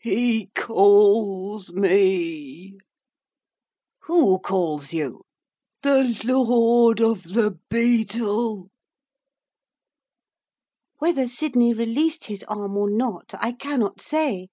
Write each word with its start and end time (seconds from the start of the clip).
He 0.00 0.52
calls 0.54 1.72
me.' 1.72 2.78
'Who 4.02 4.38
calls 4.38 4.92
you?' 4.92 5.22
'The 5.82 6.20
Lord 6.22 7.00
of 7.00 7.24
the 7.24 7.58
Beetle.' 7.68 8.70
Whether 10.98 11.26
Sydney 11.26 11.74
released 11.74 12.26
his 12.26 12.44
arm 12.44 12.76
or 12.76 12.88
not 12.88 13.34
I 13.40 13.50
cannot 13.50 14.00
say. 14.00 14.46